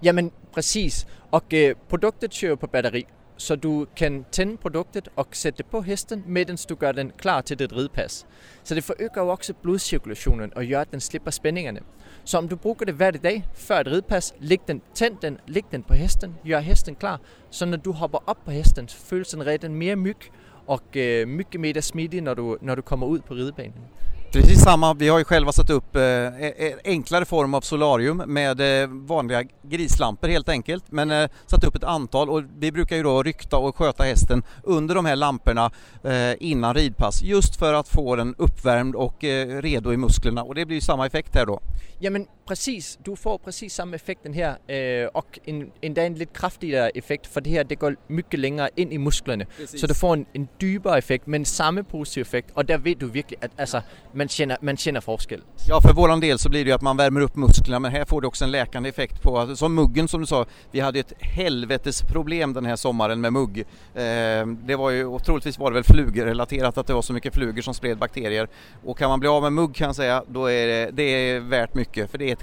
[0.00, 3.06] Ja men precis, och eh, produktet kör på batteri
[3.40, 7.56] så du kan tända produktet och sätta på hästen medan du gör den klar till
[7.56, 8.26] ditt ridpass.
[8.62, 11.80] Så det förökar också blodcirkulationen och gör att den slipper spänningarna.
[12.24, 15.64] Så om du brukar det varje dag för ett ridpass, lägg den, tänd den, lägg
[15.70, 17.18] den på hästen, gör hästen klar.
[17.50, 20.30] Så när du hoppar upp på hästen så känns den redan mer mjuk
[20.66, 23.86] och mycket mer smidig när du, när du kommer ut på ridbanan.
[24.32, 28.16] Precis samma, vi har ju själva satt upp eh, e, e, enklare form av solarium
[28.16, 30.84] med eh, vanliga grislampor helt enkelt.
[30.88, 34.42] Men eh, satt upp ett antal och vi brukar ju då rykta och sköta hästen
[34.62, 35.70] under de här lamporna
[36.04, 37.22] eh, innan ridpass.
[37.22, 40.42] Just för att få den uppvärmd och eh, redo i musklerna.
[40.42, 41.60] Och det blir ju samma effekt här då.
[41.98, 46.32] Ja men precis, du får precis samma effekten här eh, och en, en, en lite
[46.34, 49.44] kraftigare effekt för det här det går mycket längre in i musklerna.
[49.56, 49.80] Precis.
[49.80, 53.06] Så du får en, en djupare effekt men samma positiv effekt och där vet du
[53.06, 53.82] verkligen att alltså,
[54.12, 55.40] man, känner, man känner forskel.
[55.68, 58.04] Ja för våran del så blir det ju att man värmer upp musklerna men här
[58.04, 61.12] får du också en läkande effekt på, som muggen som du sa, vi hade ett
[61.20, 63.58] helvetes problem den här sommaren med mugg.
[63.58, 67.34] Eh, det var ju, och troligtvis var det väl flugorelaterat att det var så mycket
[67.34, 68.48] flugor som spred bakterier.
[68.84, 71.40] Och kan man bli av med mugg kan jag säga, då är det, det är
[71.40, 72.36] värt mycket för det är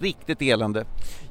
[0.00, 0.84] riktigt elände.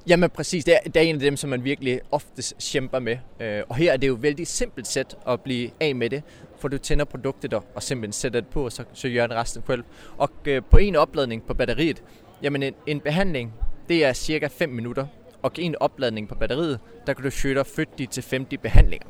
[0.03, 2.99] Ja men precis, det är, det är en av dem som man verkligen oftast kämpar
[2.99, 3.19] med.
[3.39, 6.11] Øh, uh, och här är det ju ett väldigt simpelt sätt att bli av med
[6.11, 6.23] det.
[6.59, 9.83] För du tänder produktet och simpelt sätter det på så, så gör den resten själv.
[10.17, 12.03] Och øh, uh, på en uppladdning på batteriet,
[12.41, 13.53] ja men en, en behandling
[13.87, 15.07] det är cirka 5 minuter.
[15.41, 19.07] Och en uppladdning på batteriet, där kan du köra 40-50 behandlingar.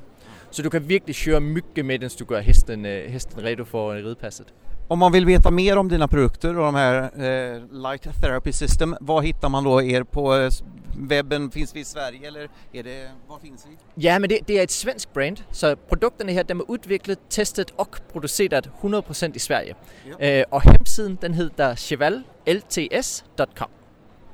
[0.49, 4.53] Så du kan verkligen köra mycket medan du gör hästen, hästen øh, redo för ridpasset.
[4.87, 8.95] Om man vill veta mer om dina produkter och de här eh, Light Therapy System,
[8.99, 10.49] var hittar man då er på eh,
[10.97, 11.51] webben?
[11.51, 13.77] Finns vi i Sverige eller är det, var finns vi?
[13.95, 17.69] Ja, men det, det är ett svenskt brand, så produkterna här de är utvecklade, testat
[17.75, 19.75] och producerat 100% i Sverige.
[20.09, 20.19] Ja.
[20.25, 23.69] Eh, och hemsidan den heter chevalLTS.com.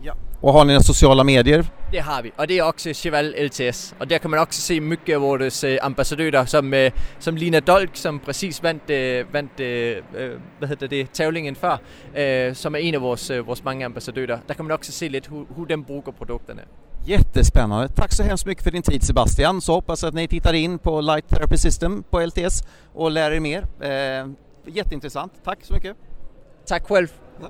[0.01, 0.15] Ja.
[0.41, 1.65] Och har ni några sociala medier?
[1.91, 4.81] Det har vi och det är också Cheval LTS och där kan man också se
[4.81, 9.49] mycket av våra äh, ambassadörer som, äh, som Lina Dolk som precis vann, äh, vann
[10.59, 14.39] vad heter det, tävlingen för, som är en av våra, våra många ambassadörer.
[14.47, 16.61] Där kan man också se lite hur, hur den brukar produkterna.
[17.05, 17.87] Jättespännande.
[17.87, 19.61] Tack så hemskt mycket för din tid Sebastian.
[19.61, 23.39] Så hoppas att ni tittar in på Light Therapy System på LTS och lär er
[23.39, 23.65] mer.
[24.65, 25.33] jätteintressant.
[25.43, 25.97] Tack så mycket.
[26.67, 27.07] Tack själv.
[27.41, 27.49] Ja,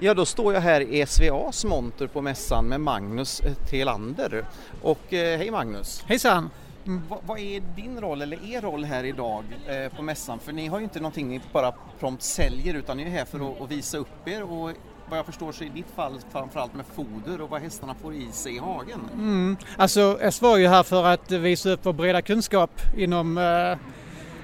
[0.00, 4.44] då står jag här i SVAs monter på mässan med Magnus eh, Telander.
[4.82, 6.04] Och eh, hej Magnus!
[6.06, 6.50] Hejsan!
[6.86, 10.38] Mm, vad, vad är din roll eller er roll här idag eh, på mässan?
[10.38, 13.52] För ni har ju inte någonting ni bara prompt säljer utan ni är här för
[13.52, 14.70] att, att visa upp er och
[15.10, 18.32] vad jag förstår så i ditt fall framförallt med foder och vad hästarna får i
[18.32, 19.00] sig i hagen.
[19.12, 19.56] Mm.
[19.76, 23.78] Alltså SVA är ju här för att visa upp vår breda kunskap inom eh,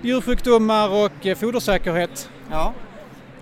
[0.03, 2.31] djursjukdomar och eh, fodersäkerhet.
[2.51, 2.75] Ja.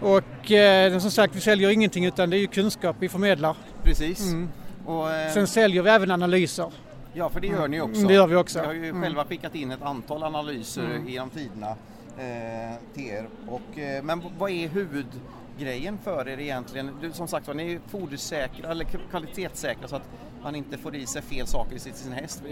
[0.05, 3.57] Och eh, som sagt, vi säljer ingenting utan det är ju kunskap vi förmedlar.
[3.83, 4.33] Precis.
[4.33, 4.49] Mm.
[4.87, 6.73] Och, eh, Sen säljer vi även analyser.
[7.13, 8.07] Ja, för det gör ni också.
[8.07, 8.61] Det gör vi också.
[8.61, 9.03] Vi har ju mm.
[9.03, 11.09] själva skickat in ett antal analyser mm.
[11.09, 11.71] genom tiderna
[12.19, 13.29] eh, till er.
[13.49, 16.91] Och, eh, men vad är huvudgrejen för er egentligen?
[17.01, 20.09] Du, som sagt var, ni är fodersäkra eller kvalitetssäkra så att
[20.43, 22.43] man inte får i sig fel saker i sin häst.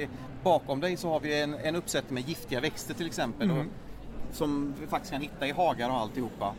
[0.43, 3.51] Bakom dig så har vi en, en uppsättning med giftiga växter till exempel.
[3.51, 3.59] Mm.
[3.59, 3.67] Och,
[4.33, 6.55] som vi faktiskt kan hitta i hagar och alltihopa.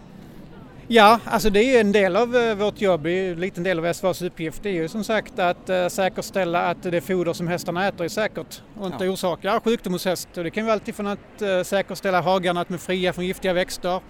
[0.88, 4.22] Ja, alltså det är en del av eh, vårt jobb, en liten del av SVAs
[4.22, 4.64] uppgift.
[4.64, 8.10] Det är ju som sagt att uh, säkerställa att det foder som hästarna äter är
[8.10, 9.12] säkert och inte ja.
[9.12, 10.38] orsakar sjukdom hos häst.
[10.38, 13.26] Och det kan vara alltid från att uh, säkerställa hagarna att de är fria från
[13.26, 14.04] giftiga växter mm.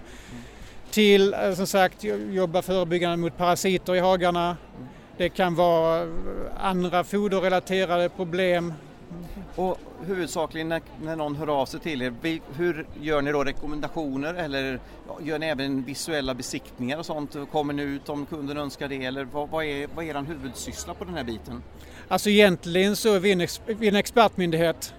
[0.91, 4.45] till som sagt jobba förebyggande mot parasiter i hagarna.
[4.45, 4.87] Mm.
[5.17, 6.07] Det kan vara
[6.57, 8.73] andra foderrelaterade problem
[9.55, 12.13] och huvudsakligen när, när någon hör av sig till er,
[12.57, 14.79] hur gör ni då rekommendationer eller
[15.21, 17.35] gör ni även visuella besiktningar och sånt?
[17.51, 20.93] Kommer ni ut om kunden önskar det eller vad, vad, är, vad är er huvudsyssla
[20.93, 21.63] på den här biten?
[22.07, 24.93] Alltså egentligen så är vi en, ex, vi en expertmyndighet.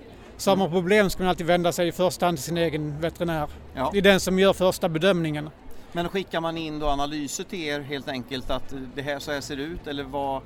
[0.46, 3.48] Har man problem ska man alltid vända sig i första hand till sin egen veterinär.
[3.74, 3.90] Ja.
[3.92, 5.50] Det är den som gör första bedömningen.
[5.92, 9.40] Men skickar man in då analyser till er helt enkelt att det här så här
[9.40, 10.42] ser det ut eller vad,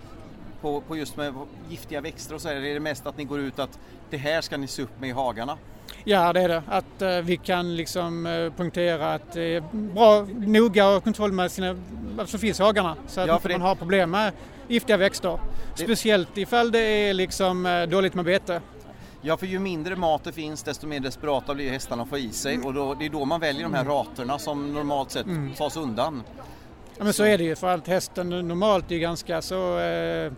[0.61, 1.35] på, på just med
[1.69, 3.79] giftiga växter och så här, är det mest att ni går ut att
[4.11, 5.59] det här ska ni se upp med i hagarna?
[6.05, 10.27] Ja det är det, att uh, vi kan liksom uh, punktera att det är bra,
[10.39, 11.77] noga och kontroll med sina,
[12.17, 14.33] vad som finns i hagarna så att ja, man har problem med
[14.69, 15.39] giftiga växter.
[15.77, 15.83] Det...
[15.83, 18.61] Speciellt ifall det är liksom uh, dåligt med bete.
[19.21, 22.31] Ja, för ju mindre mat det finns desto mer desperata blir hästarna att få i
[22.31, 22.67] sig mm.
[22.67, 23.93] och då, det är då man väljer de här mm.
[23.93, 25.55] raterna som normalt sett mm.
[25.55, 26.23] tas undan.
[26.99, 30.33] Ja men så, är det ju för att hästen normalt är ganska så eh,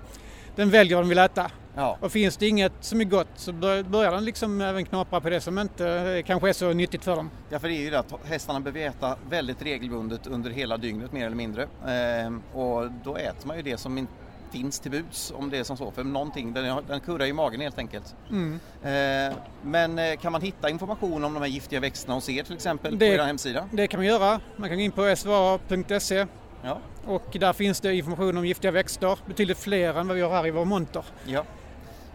[0.56, 1.50] den väljer vad den vill äta.
[1.74, 1.98] Ja.
[2.00, 5.40] Och finns det inget som är gott så börjar den liksom även knapra på det
[5.40, 7.30] som inte eh, kanske är så nyttigt för dem.
[7.48, 11.12] Ja för det är ju det att hästarna behöver äta väldigt regelbundet under hela dygnet
[11.12, 11.68] mer eller mindre.
[11.88, 14.12] Ehm, och då äter man ju det som inte
[14.52, 15.90] finns till buds om det är som så.
[15.90, 18.14] För någonting, den, den kurrar i magen helt enkelt.
[18.30, 18.60] Mm.
[18.82, 22.54] Eh, men eh, kan man hitta information om de här giftiga växterna hos er till
[22.54, 23.68] exempel det, på er hemsida?
[23.72, 24.40] Det kan man göra.
[24.56, 26.26] Man kan gå in på sva.se
[26.62, 26.78] Ja.
[27.06, 30.46] Och där finns det information om giftiga växter, betydligt fler än vad vi har här
[30.46, 31.04] i vår monter.
[31.26, 31.44] Ja.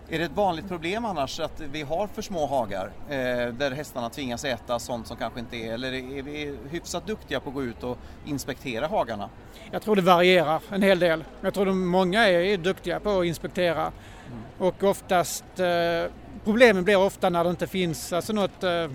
[0.09, 3.15] Är det ett vanligt problem annars att vi har för små hagar eh,
[3.53, 7.49] där hästarna tvingas äta sånt som kanske inte är, eller är vi hyfsat duktiga på
[7.49, 9.29] att gå ut och inspektera hagarna?
[9.71, 11.23] Jag tror det varierar en hel del.
[11.41, 14.43] Jag tror att många är duktiga på att inspektera mm.
[14.57, 16.11] och oftast eh,
[16.43, 18.87] problemen blir ofta när det inte finns alltså något eh,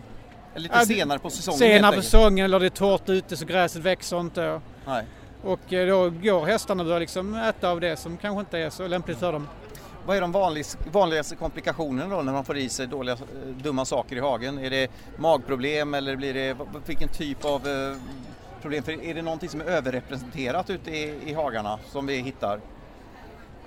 [0.55, 4.21] Lite senare på säsongen Senare på säsongen eller det är torrt ute så gräset växer
[4.21, 4.61] inte.
[4.87, 5.05] Nej.
[5.43, 8.87] Och eh, då går hästarna börjar liksom äta av det som kanske inte är så
[8.87, 9.49] lämpligt för dem.
[10.07, 10.33] Vad är de
[10.93, 14.59] vanligaste komplikationerna då när man får i sig dåliga, eh, dumma saker i hagen?
[14.59, 17.97] Är det magproblem eller blir det, vilken typ av eh,
[18.63, 18.83] problem?
[18.83, 22.61] För är det någonting som är överrepresenterat ute i, i hagarna som vi hittar?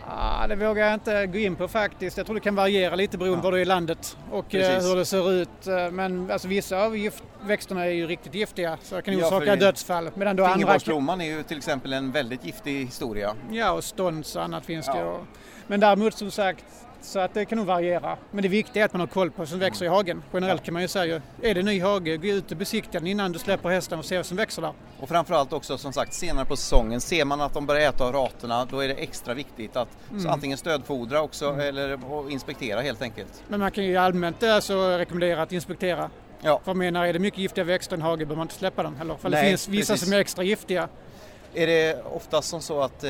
[0.08, 2.18] Ah, det vågar jag inte gå in på faktiskt.
[2.18, 3.52] Jag tror det kan variera lite beroende på ja.
[3.52, 4.90] var du är i landet och eh, Precis.
[4.90, 5.68] hur det ser ut.
[5.68, 7.10] Eh, men alltså, vissa av
[7.42, 10.10] växterna är ju riktigt giftiga så det kan ja, orsaka dödsfall.
[10.16, 10.74] Medan då andra...
[10.76, 13.36] är ju till exempel en väldigt giftig historia.
[13.52, 14.96] Ja och stånds och annat finns ja.
[14.96, 15.26] det.
[15.68, 16.66] Men däremot som sagt
[17.06, 18.18] så att det kan nog variera.
[18.32, 20.24] Men det viktiga är att man har koll på vad som växer i hagen.
[20.34, 23.32] Generellt kan man ju säga, är det ny hage, gå ut och besikta den innan
[23.32, 24.74] du släpper hästen och se vad som växer där.
[25.00, 28.14] Och framförallt också som sagt senare på säsongen, ser man att de börjar äta av
[28.14, 30.30] raterna då är det extra viktigt att mm.
[30.30, 31.60] antingen stödfodra också mm.
[31.60, 32.00] eller
[32.32, 33.44] inspektera helt enkelt.
[33.48, 36.10] Men man kan ju allmänt alltså rekommendera att inspektera.
[36.42, 36.62] Ja.
[36.64, 38.84] För jag menar, är det mycket giftiga växter i en hage behöver man inte släppa
[38.84, 39.16] den heller.
[39.16, 40.08] För Nej, det finns vissa precis.
[40.08, 40.90] som är extra giftiga
[41.56, 43.10] är det oftast som så att eh,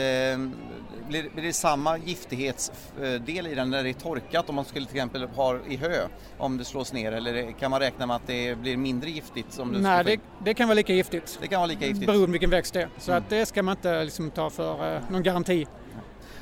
[1.07, 4.95] blir, blir det samma giftighetsdel i den när det är torkat om man skulle till
[4.95, 8.55] exempel ha i hö om det slås ner eller kan man räkna med att det
[8.55, 9.53] blir mindre giftigt?
[9.53, 11.37] Som Nej, det, det, kan vara lika giftigt.
[11.41, 12.07] Det kan vara lika giftigt.
[12.07, 12.89] Beroende på vilken växt det är.
[12.97, 13.23] Så mm.
[13.23, 15.67] att det ska man inte liksom ta för eh, någon garanti.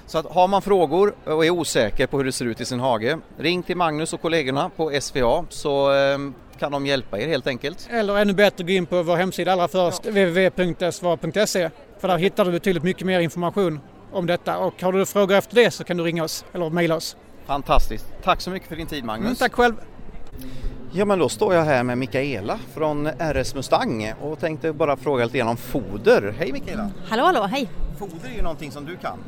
[0.06, 2.80] Så att har man frågor och är osäker på hur det ser ut i sin
[2.80, 6.18] hage, ring till Magnus och kollegorna på SVA så eh,
[6.60, 7.88] kan de hjälpa er helt enkelt.
[7.92, 10.12] Eller ännu bättre gå in på vår hemsida allra först, ja.
[10.12, 11.70] www.sva.se
[12.02, 13.80] för där hittar du betydligt mycket mer information
[14.12, 16.96] om detta och har du frågor efter det så kan du ringa oss eller mejla
[16.96, 17.16] oss.
[17.46, 18.06] Fantastiskt.
[18.24, 19.26] Tack så mycket för din tid Magnus.
[19.26, 19.74] Mm, tack själv.
[20.94, 25.26] Ja men då står jag här med Mikaela från RS Mustang och tänkte bara fråga
[25.26, 26.36] lite grann om foder.
[26.38, 26.90] Hej Mikaela!
[27.08, 27.70] Hallå hallå, hej!
[28.00, 29.20] Foder är ju någonting som du kan.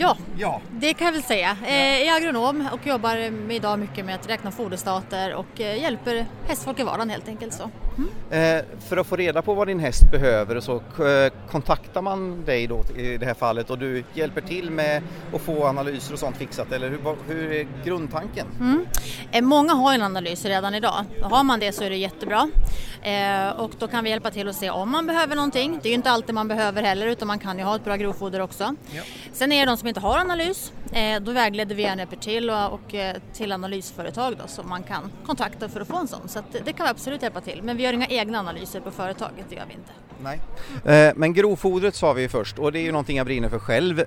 [0.00, 1.56] Eh, Ja, ja, det kan jag väl säga.
[1.66, 3.16] Eh, jag är agronom och jobbar
[3.50, 7.54] idag mycket med att räkna foderstater och eh, hjälper hästfolk i vardagen helt enkelt.
[7.54, 7.70] Så.
[8.30, 8.64] Mm.
[8.88, 10.82] för att få reda på vad din häst behöver så
[11.50, 15.02] kontaktar man dig då i det här fallet och du hjälper till med
[15.34, 18.46] att få analyser och sånt fixat eller hur, hur är grundtanken?
[18.60, 19.48] Mm.
[19.48, 21.04] Många har en analys redan idag.
[21.22, 22.50] Har man det så är det jättebra
[23.56, 25.78] och då kan vi hjälpa till att se om man behöver någonting.
[25.82, 27.96] Det är ju inte alltid man behöver heller utan man kan ju ha ett bra
[27.96, 28.74] grovfoder också.
[28.90, 29.02] Ja.
[29.32, 32.94] Sen är det de som inte har analys, eh, då vägleder vi gärna till och,
[32.94, 36.28] eh, till analysföretag då, som man kan kontakta för att få en sån.
[36.28, 37.62] Så det kan vi absolut hjälpa till.
[37.62, 39.92] Men vi gör inga egna analyser på företaget, det gör vi inte.
[40.22, 40.40] Nej.
[40.84, 44.04] Eh, men grovfodret sa vi först och det är ju någonting jag brinner för själv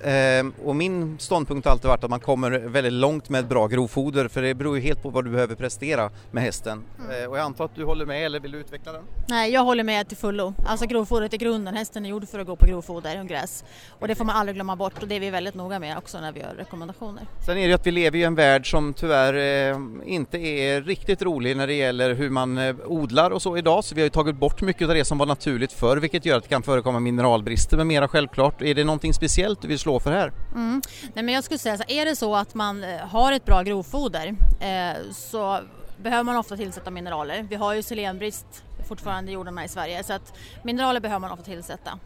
[0.66, 4.28] och min ståndpunkt har alltid varit att man kommer väldigt långt med ett bra grovfoder
[4.28, 6.84] för det beror ju helt på vad du behöver prestera med hästen.
[7.10, 7.30] Mm.
[7.30, 9.04] Och jag antar att du håller med eller vill du utveckla den?
[9.28, 10.54] Nej, jag håller med till fullo.
[10.68, 13.64] Alltså grovfodret är grunden, hästen är gjord för att gå på grovfoder och gräs.
[14.00, 16.20] Och det får man aldrig glömma bort och det är vi väldigt noga med också
[16.22, 17.24] när vi gör rekommendationer.
[17.46, 20.82] Sen är det ju att vi lever i en värld som tyvärr eh, inte är
[20.82, 24.06] riktigt rolig när det gäller hur man eh, odlar och så idag så vi har
[24.06, 26.64] ju tagit bort mycket av det som var naturligt förr vilket gör att det kan
[26.64, 28.62] förekomma mineralbrister med mera självklart.
[28.62, 30.32] Är det någonting speciellt du vill slå för här?
[30.56, 30.82] Mm.
[31.14, 33.64] Nej, men jag skulle säga så är det så att man eh, har ett bra
[33.64, 35.60] grovfoder eh, så
[35.98, 37.46] behöver man ofta tillsätta mineraler.
[37.50, 41.46] Vi har ju selenbrist fortfarande i jordarna i Sverige så att mineraler behöver man ofta
[41.46, 42.00] tillsätta.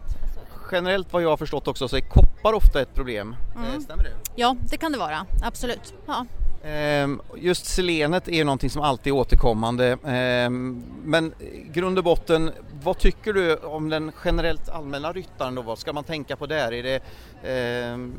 [0.72, 3.36] Generellt vad jag har förstått också så är koppar ofta ett problem.
[3.56, 3.74] Mm.
[3.74, 4.12] Eh, Stämmer det?
[4.36, 5.94] Ja, det kan det vara, absolut.
[6.08, 6.26] Ja.
[6.64, 9.98] Ehm, Just selenet är ju någonting som alltid är återkommande.
[10.06, 11.34] Ehm, Men
[11.74, 12.52] grund och botten,
[12.84, 15.62] vad tycker du om den generellt allmänna ryttaren då?
[15.62, 16.72] Vad ska man tänka på där?
[16.74, 17.02] Är det
[17.50, 18.14] ehm,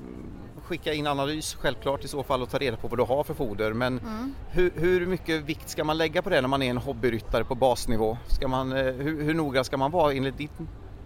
[0.64, 3.35] skicka in analys självklart i så fall och ta reda på vad du har för
[3.35, 4.35] foder men Mm.
[4.50, 7.54] hur, hur mycket vikt ska man lägga på det när man är en hobbyryttare på
[7.54, 8.18] basnivå?
[8.26, 10.50] Ska man, eh, hur, hur noga ska man vara enligt ditt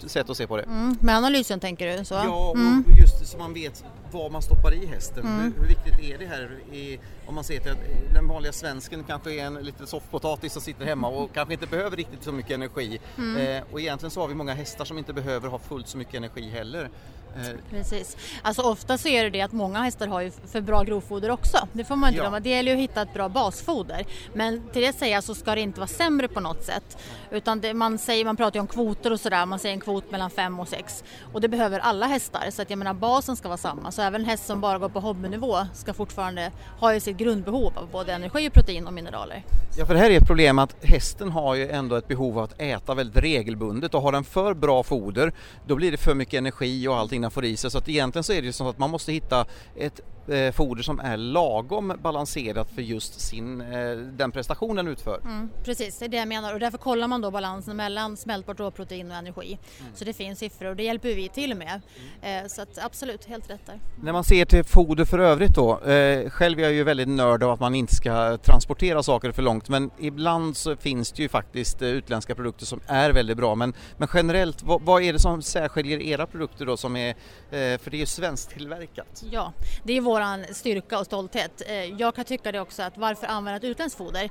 [0.09, 0.63] sätt att se på det?
[0.63, 0.97] Mm.
[1.01, 2.05] Med analysen tänker du?
[2.05, 2.15] Så.
[2.15, 2.85] Ja, Mm.
[2.93, 5.27] och just så man vet vad man stoppar i hästen.
[5.27, 5.41] Mm.
[5.41, 9.05] Hur, hur viktigt är det här i, om man ser till att den vanliga svensken
[9.05, 12.51] kanske är en liten soffpotatis som sitter hemma och kanske inte behöver riktigt så mycket
[12.53, 13.01] energi.
[13.19, 13.37] Mm.
[13.37, 16.15] Eh, och egentligen så har vi många hästar som inte behöver ha fullt så mycket
[16.15, 16.89] energi heller.
[17.37, 18.17] Eh, Precis.
[18.43, 21.59] Alltså ofta så är det det att många hästar har ju för bra grovfoder också.
[21.73, 22.23] Det får man inte Ja.
[22.23, 22.41] glömma.
[22.41, 24.05] Det gäller ju att hitta ett bra basfoder.
[24.35, 26.99] Men till det säga så ska det inte vara sämre på något sätt.
[27.31, 29.47] Utan det, man, säger, man pratar ju om kvoter och sådär.
[29.47, 31.05] Man säger en kvot mellan 5 och 6.
[31.33, 32.47] Och det behöver alla hästar.
[32.51, 33.93] Så att jag menar basen ska vara samma.
[33.93, 37.73] Så även en häst som bara går på hobbynivå ska fortfarande ha ju sitt grundbehov
[37.79, 39.43] av både energi, protein och mineraler.
[39.79, 42.45] Ja, för det här är ett problem att hästen har ju ändå ett behov av
[42.45, 45.33] att äta väldigt regelbundet och har den för bra foder
[45.67, 48.25] då blir det för mycket energi och allting innan får i sig så att egentligen
[48.25, 50.01] så är det ju så att man måste hitta ett
[50.31, 55.21] eh, foder som är lagom balanserat för just sin, eh, den prestation den utför.
[55.25, 58.61] Mm, precis, det är det jag menar och därför kollar man då balansen mellan smältbart
[58.61, 59.59] råprotein och energi.
[59.95, 61.81] Så det finns siffror och det hjälper vi till med.
[62.23, 63.81] Eh, så att absolut, helt rätt där.
[64.03, 67.43] När man ser till foder för övrigt då, eh, själv är jag ju väldigt nörd
[67.43, 71.29] av att man inte ska transportera saker för långt men ibland så finns det ju
[71.29, 75.19] faktiskt eh, utländska produkter som är väldigt bra men, men generellt, vad, vad är det
[75.19, 77.15] som särskiljer era produkter då som är, eh,
[77.51, 79.25] för det är ju svensktillverkat?
[79.31, 79.53] Ja,
[79.85, 81.63] det är våran styrka och stolthet.
[81.67, 84.25] Eh, jag kan tycka det också att varför använda ett utländskt foder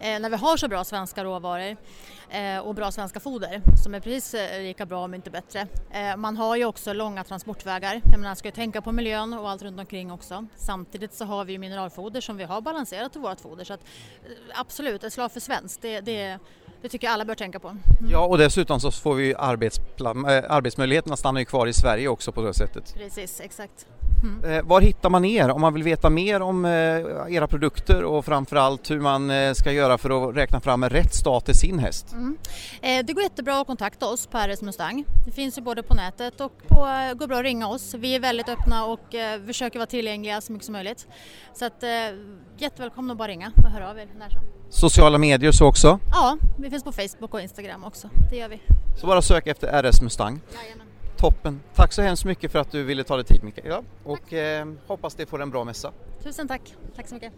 [0.00, 1.76] eh, när vi har så bra svenska råvaror
[2.30, 5.66] eh, och bra svenska foder som är precis lika bra om inte bättre.
[6.16, 8.02] Man har ju också långa transportvägar.
[8.04, 10.46] Menar, ska ju tänka på miljön och allt runt omkring också.
[10.56, 13.80] Samtidigt så har vi ju mineralfoder som vi har balanserat i vårt foder så att
[14.54, 16.38] absolut, ett slag för svenskt, det, det,
[16.82, 17.76] det tycker jag alla bör tänka på.
[18.10, 22.08] Ja och dessutom så får vi ju arbetspla- äh, arbetsmöjligheterna stannar ju kvar i Sverige
[22.08, 22.94] också på det sättet.
[22.94, 23.86] Precis, exakt.
[24.44, 26.70] Eh, var hittar man er om man vill veta mer om eh,
[27.28, 31.14] era produkter och framförallt hur man eh, ska göra för att räkna fram en rätt
[31.14, 32.12] stat till sin häst?
[32.12, 32.38] Mm.
[32.80, 35.04] Det går jättebra att kontakta oss på RS Mustang.
[35.24, 36.76] Det finns ju både på nätet och på,
[37.14, 37.94] går bra att ringa oss.
[37.94, 39.14] Vi är väldigt öppna och
[39.46, 41.06] försöker vara tillgängliga så mycket som möjligt.
[41.54, 41.82] Så att,
[42.58, 44.40] jättevälkomna att bara ringa och höra av er när som.
[44.70, 45.98] Sociala medier så också.
[46.10, 48.08] Ja, vi finns på Facebook och Instagram också.
[48.30, 48.60] Det gör vi.
[49.00, 50.40] Så bara sök efter RS Mustang.
[50.54, 50.93] Jajamän.
[51.16, 51.60] Toppen!
[51.74, 53.68] Tack så hemskt mycket för att du ville ta dig tid Mikael.
[53.68, 55.92] Ja, och eh, hoppas det får en bra mässa.
[56.22, 56.74] Tusen tack.
[56.96, 57.32] Tack så mycket.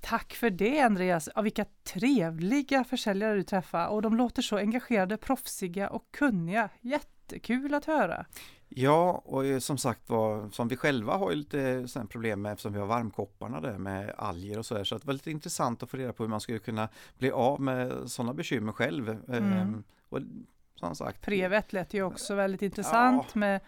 [0.00, 1.28] Tack för det Andreas!
[1.34, 6.68] Ja, vilka trevliga försäljare du träffar och de låter så engagerade, proffsiga och kunniga.
[6.80, 8.26] Jättekul att höra!
[8.68, 12.52] Ja, och eh, som sagt var, som vi själva har ju lite sådana problem med
[12.52, 14.84] eftersom vi har varmkopparna där med alger och så där.
[14.84, 16.88] Så det var lite intressant att få reda på hur man skulle kunna
[17.18, 19.08] bli av med sådana bekymmer själv.
[19.08, 19.52] Mm.
[19.52, 20.18] Ehm, och
[20.74, 23.60] som sagt, Prevet lät ju också väldigt intressant med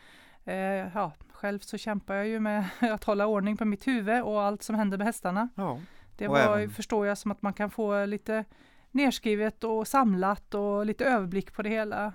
[0.45, 0.55] eh,
[0.95, 4.63] ja, själv så kämpar jag ju med att hålla ordning på mitt huvud och allt
[4.63, 5.49] som händer med hästarna.
[5.55, 5.81] Ja.
[6.17, 8.45] Det var, även- förstår jag som att man kan få lite
[8.91, 12.13] nerskrivet och samlat och lite överblick på det hela.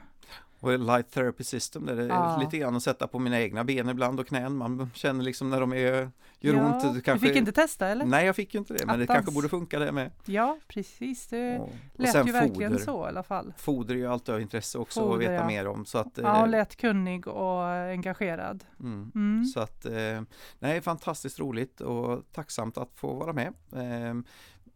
[0.62, 2.38] Och Light Therapy System, där det är Ja.
[2.42, 4.58] lite grann att sätta på mina egna ben ibland och knän.
[4.58, 6.84] Man känner liksom när de är, gör ja, ont.
[6.84, 7.28] Det Du kanske...
[7.28, 8.06] fick inte testa eller?
[8.06, 9.18] Nej, jag fick ju inte det, men det Attans.
[9.18, 10.12] kanske borde funka det med.
[10.26, 11.28] Ja, precis.
[11.28, 12.84] Det Och, och lät ju verkligen foder.
[12.86, 13.54] så i alla fall.
[13.58, 15.48] Foder är ju alltid av intresse också Foder, att veta ja.
[15.48, 15.86] mer om.
[15.86, 18.64] Så att, Ja, eh, hon lät kunnig och engagerad.
[18.80, 19.12] mm.
[19.16, 19.46] Mm.
[19.46, 20.22] Så att, eh,
[20.60, 23.54] nej, fantastiskt roligt och tacksamt att få vara med.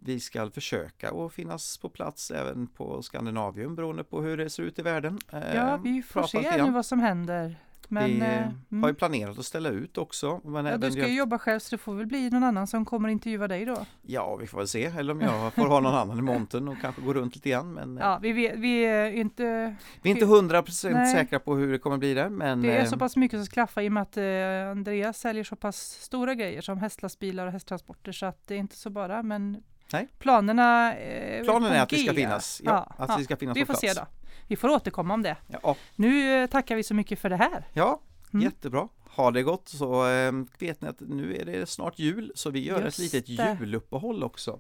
[0.04, 4.50] Eh, vi ska försöka att finnas på plats även på Skandinavium beroende på hur det
[4.50, 5.20] ser ut i världen.
[5.32, 7.56] Eh, Ja, vi får se nu vad som händer
[7.88, 8.96] Men, vi eh, har ju mm.
[8.96, 10.42] planerat att ställa ut också.
[10.44, 12.86] Men ja, du ska ju jobba själv så det får väl bli någon annan som
[12.86, 13.86] kommer intervjua dig då.
[14.02, 14.86] Ja, vi får väl se.
[14.86, 17.74] Eller om jag får ha någon annan i montern och kanske gå runt lite grann.
[17.74, 19.76] Men eh, Ja, vi, vet, vi är inte...
[20.02, 22.30] vi är inte hundra procent säkra på hur det kommer bli där.
[22.30, 24.72] Men Det är eh, så pass mycket som ska klaffa i och med att eh,
[24.72, 28.76] Andreas säljer så pass stora grejer som hästlastbilar och hästtransporter så att det är inte
[28.76, 30.08] så bara men Nej.
[30.20, 32.62] planerna eh, planen är att det ska finnas.
[32.66, 33.96] Ja, att det ska finnas Vi på får plats.
[33.96, 34.08] se då.
[34.48, 35.36] Vi får återkomma om det.
[35.48, 37.68] Ja, Nu eh, tackar vi så mycket för det här.
[37.74, 38.02] ja
[38.34, 38.44] Mm.
[38.46, 38.88] jättebra.
[39.10, 42.66] Ha det gott så eh, vet ni att nu är det snart jul så vi
[42.66, 43.58] gör Just ett litet det.
[43.60, 44.60] juluppehåll också.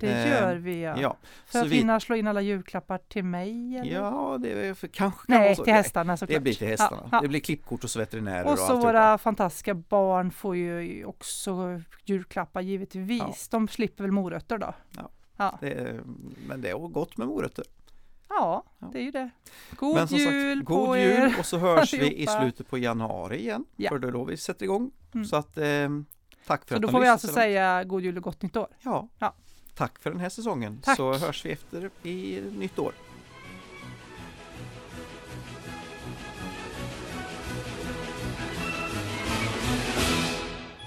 [0.00, 1.00] Det Eh, gör vi ja.
[1.00, 1.16] Ja,
[1.46, 3.92] för så att vi- hinna slå in alla julklappar till mig eller?
[3.92, 5.64] ja det är för, kanske kan Nej, så.
[5.64, 6.34] till hästarna såklart.
[6.36, 7.02] Det blir till hästarna.
[7.02, 7.20] Ja, ja.
[7.20, 12.60] Det blir klippkort hos veterinärer och, Och så våra fantastiska barn får ju också julklappar
[12.60, 13.48] givetvis.
[13.48, 14.74] De slipper väl morötter då?
[15.36, 15.58] Ja.
[15.60, 16.00] Det är,
[16.48, 17.64] men det är gott med morötter.
[18.28, 19.30] ja det är ju det.
[19.76, 21.02] God Men som jul sagt, på god er!
[21.22, 23.64] jul och så hörs vi i slutet på januari igen.
[23.88, 24.90] För det är då vi sätter igång.
[25.14, 25.24] Mm.
[25.26, 25.64] Så att eh,
[26.46, 28.66] tack för Så att då får vi alltså säga god jul och gott nytt år.
[28.82, 29.08] Ja.
[29.18, 29.34] Ja.
[29.80, 30.80] Tack för den här säsongen.
[30.82, 30.96] Tack.
[30.96, 32.92] Så hörs vi efter i nytt år.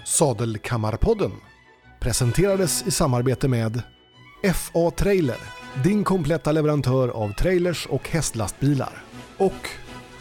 [0.06, 1.32] Sadelkammarpodden
[2.00, 3.82] presenterades i samarbete med
[4.54, 5.38] FA Trailer,
[5.84, 9.04] din kompletta leverantör av trailers och hästlastbilar.
[9.38, 9.70] Och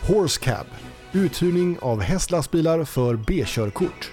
[0.01, 0.66] Horse Cab,
[1.12, 4.12] uthyrning av hästlastbilar för B-körkort.